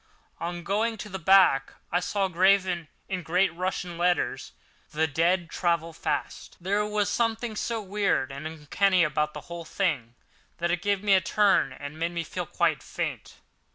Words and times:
On 0.39 0.63
going 0.63 0.97
to 0.97 1.09
the 1.09 1.19
back 1.19 1.73
I 1.91 1.99
saw, 1.99 2.27
graven 2.27 2.87
in 3.07 3.21
great 3.21 3.53
Russian 3.53 3.99
letters: 3.99 4.51
"The 4.89 5.05
dead 5.05 5.47
travel 5.51 5.93
fast." 5.93 6.57
There 6.59 6.83
was 6.87 7.07
something 7.07 7.55
so 7.55 7.83
weird 7.83 8.31
and 8.31 8.47
uncanny 8.47 9.03
about 9.03 9.35
the 9.35 9.41
whole 9.41 9.63
thing 9.63 10.15
that 10.57 10.71
it 10.71 10.81
gave 10.81 11.03
me 11.03 11.13
a 11.13 11.21
turn 11.21 11.71
and 11.71 11.99
made 11.99 12.13
me 12.13 12.23
feel 12.23 12.47
quite 12.47 12.81
faint. 12.81 13.35